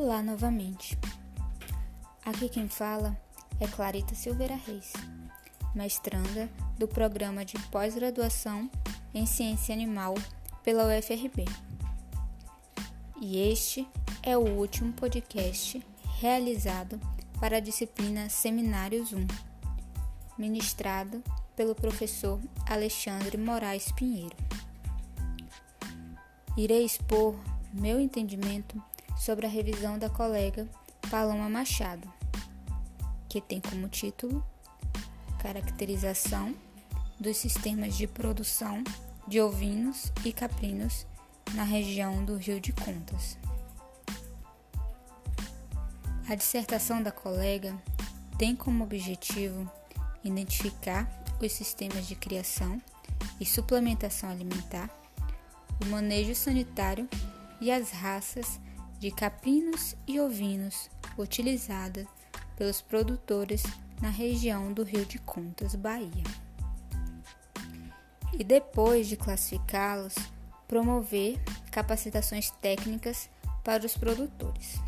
Olá 0.00 0.22
novamente. 0.22 0.96
Aqui 2.24 2.48
quem 2.48 2.68
fala 2.68 3.20
é 3.58 3.66
Clarita 3.66 4.14
Silveira 4.14 4.54
Reis, 4.54 4.92
mestranda 5.74 6.48
do 6.78 6.86
programa 6.86 7.44
de 7.44 7.58
pós-graduação 7.62 8.70
em 9.12 9.26
Ciência 9.26 9.74
Animal 9.74 10.14
pela 10.62 10.84
UFRB. 10.84 11.46
E 13.20 13.50
este 13.50 13.88
é 14.22 14.38
o 14.38 14.48
último 14.48 14.92
podcast 14.92 15.84
realizado 16.20 17.00
para 17.40 17.56
a 17.56 17.60
disciplina 17.60 18.28
Seminários 18.28 19.12
1, 19.12 19.26
ministrado 20.38 21.20
pelo 21.56 21.74
professor 21.74 22.38
Alexandre 22.70 23.36
Moraes 23.36 23.90
Pinheiro. 23.90 24.36
Irei 26.56 26.84
expor 26.84 27.34
meu 27.72 27.98
entendimento 27.98 28.80
sobre 29.18 29.46
a 29.46 29.48
revisão 29.48 29.98
da 29.98 30.08
colega 30.08 30.68
Paloma 31.10 31.48
Machado, 31.48 32.10
que 33.28 33.40
tem 33.40 33.60
como 33.60 33.88
título 33.88 34.44
Caracterização 35.42 36.54
dos 37.18 37.36
sistemas 37.36 37.96
de 37.96 38.06
produção 38.06 38.82
de 39.26 39.40
ovinos 39.40 40.12
e 40.24 40.32
caprinos 40.32 41.06
na 41.54 41.64
região 41.64 42.24
do 42.24 42.36
Rio 42.36 42.60
de 42.60 42.72
Contas. 42.72 43.36
A 46.28 46.34
dissertação 46.34 47.02
da 47.02 47.10
colega 47.10 47.76
tem 48.38 48.54
como 48.54 48.84
objetivo 48.84 49.70
identificar 50.22 51.08
os 51.40 51.52
sistemas 51.52 52.06
de 52.06 52.14
criação 52.14 52.80
e 53.40 53.46
suplementação 53.46 54.30
alimentar, 54.30 54.90
o 55.82 55.86
manejo 55.86 56.34
sanitário 56.34 57.08
e 57.60 57.70
as 57.70 57.90
raças 57.90 58.60
de 58.98 59.10
caprinos 59.10 59.94
e 60.06 60.20
ovinos 60.20 60.90
utilizada 61.16 62.06
pelos 62.56 62.80
produtores 62.80 63.62
na 64.00 64.10
região 64.10 64.72
do 64.72 64.82
Rio 64.82 65.04
de 65.04 65.18
Contas, 65.18 65.74
Bahia. 65.74 66.24
E 68.32 68.44
depois 68.44 69.08
de 69.08 69.16
classificá-los, 69.16 70.14
promover 70.66 71.40
capacitações 71.70 72.50
técnicas 72.60 73.30
para 73.64 73.86
os 73.86 73.96
produtores. 73.96 74.80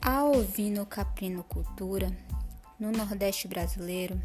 A 0.00 0.24
ovino-caprinocultura 0.24 2.10
no 2.78 2.90
Nordeste 2.90 3.46
brasileiro 3.48 4.20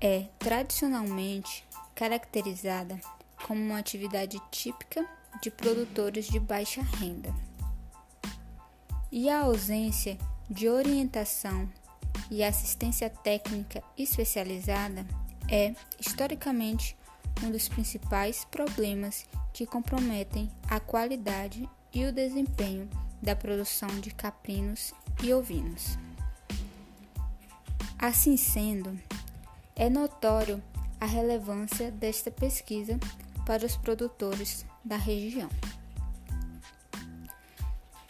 é 0.00 0.28
tradicionalmente 0.38 1.64
caracterizada 1.94 2.98
como 3.46 3.60
uma 3.60 3.78
atividade 3.78 4.40
típica 4.50 5.06
de 5.42 5.50
produtores 5.50 6.26
de 6.26 6.38
baixa 6.38 6.82
renda. 6.82 7.34
E 9.10 9.28
a 9.28 9.40
ausência 9.40 10.18
de 10.50 10.68
orientação 10.68 11.68
e 12.30 12.42
assistência 12.42 13.08
técnica 13.08 13.82
especializada 13.96 15.06
é, 15.48 15.74
historicamente, 15.98 16.96
um 17.42 17.50
dos 17.50 17.68
principais 17.68 18.44
problemas 18.44 19.26
que 19.52 19.64
comprometem 19.64 20.50
a 20.68 20.78
qualidade 20.80 21.68
e 21.92 22.04
o 22.04 22.12
desempenho 22.12 22.88
da 23.22 23.34
produção 23.34 23.88
de 24.00 24.10
caprinos 24.10 24.92
e 25.22 25.32
ovinos. 25.32 25.98
Assim 27.98 28.36
sendo, 28.36 28.98
é 29.74 29.88
notório 29.88 30.62
a 31.00 31.06
relevância 31.06 31.90
desta 31.90 32.30
pesquisa 32.30 32.98
para 33.46 33.64
os 33.64 33.76
produtores 33.76 34.66
da 34.88 34.96
região. 34.96 35.50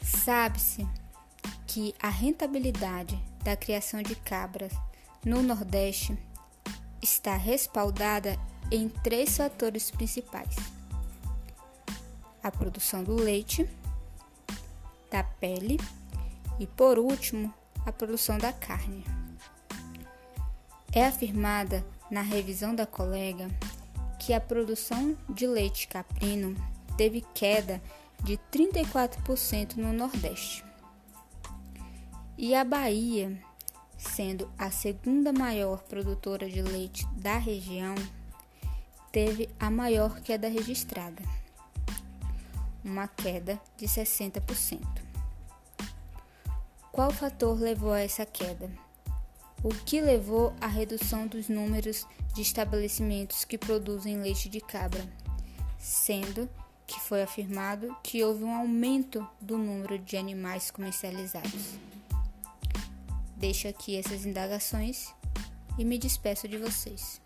Sabe-se 0.00 0.86
que 1.66 1.92
a 2.00 2.08
rentabilidade 2.08 3.20
da 3.42 3.56
criação 3.56 4.00
de 4.00 4.14
cabras 4.14 4.72
no 5.24 5.42
Nordeste 5.42 6.16
está 7.02 7.36
respaldada 7.36 8.38
em 8.70 8.88
três 8.88 9.36
fatores 9.36 9.90
principais: 9.90 10.54
a 12.42 12.50
produção 12.50 13.02
do 13.02 13.16
leite, 13.16 13.68
da 15.10 15.24
pele 15.24 15.80
e, 16.60 16.66
por 16.66 16.98
último, 16.98 17.52
a 17.84 17.90
produção 17.90 18.38
da 18.38 18.52
carne. 18.52 19.04
É 20.92 21.04
afirmada 21.04 21.84
na 22.10 22.22
revisão 22.22 22.74
da 22.74 22.86
colega 22.86 23.48
que 24.18 24.32
a 24.32 24.40
produção 24.40 25.16
de 25.28 25.46
leite 25.46 25.86
caprino 25.88 26.56
teve 26.96 27.24
queda 27.34 27.80
de 28.24 28.38
34% 28.52 29.76
no 29.76 29.92
Nordeste. 29.92 30.64
E 32.36 32.54
a 32.54 32.64
Bahia, 32.64 33.36
sendo 33.96 34.50
a 34.58 34.70
segunda 34.70 35.32
maior 35.32 35.82
produtora 35.84 36.48
de 36.48 36.62
leite 36.62 37.06
da 37.12 37.36
região, 37.36 37.94
teve 39.10 39.48
a 39.58 39.70
maior 39.70 40.20
queda 40.20 40.48
registrada, 40.48 41.22
uma 42.84 43.08
queda 43.08 43.60
de 43.76 43.86
60%. 43.86 44.80
Qual 46.92 47.12
fator 47.12 47.58
levou 47.58 47.92
a 47.92 48.00
essa 48.00 48.26
queda? 48.26 48.87
O 49.62 49.70
que 49.70 50.00
levou 50.00 50.54
à 50.60 50.66
redução 50.66 51.26
dos 51.26 51.48
números 51.48 52.06
de 52.34 52.42
estabelecimentos 52.42 53.44
que 53.44 53.58
produzem 53.58 54.20
leite 54.20 54.48
de 54.48 54.60
cabra, 54.60 55.04
sendo 55.78 56.48
que 56.86 56.98
foi 57.00 57.22
afirmado 57.22 57.94
que 58.02 58.22
houve 58.22 58.44
um 58.44 58.54
aumento 58.54 59.26
do 59.40 59.58
número 59.58 59.98
de 59.98 60.16
animais 60.16 60.70
comercializados. 60.70 61.74
Deixo 63.36 63.68
aqui 63.68 63.96
essas 63.96 64.24
indagações 64.24 65.12
e 65.78 65.84
me 65.84 65.98
despeço 65.98 66.48
de 66.48 66.56
vocês. 66.56 67.20